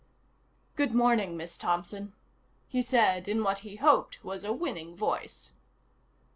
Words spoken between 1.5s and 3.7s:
Thompson," he said in what